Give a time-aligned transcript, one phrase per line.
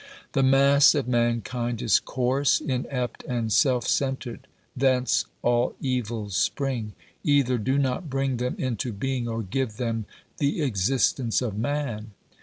[0.31, 6.93] The mass of mankind is coarse, inept and self centred; thence all evils spring.
[7.23, 10.05] Either do not bring them into being or give them
[10.39, 12.13] the existence of man.